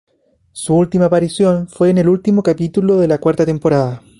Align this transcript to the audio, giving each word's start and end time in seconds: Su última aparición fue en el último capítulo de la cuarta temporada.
Su 0.51 0.73
última 0.77 1.05
aparición 1.05 1.67
fue 1.67 1.91
en 1.91 1.99
el 1.99 2.09
último 2.09 2.41
capítulo 2.41 2.97
de 2.97 3.07
la 3.07 3.19
cuarta 3.19 3.45
temporada. 3.45 4.01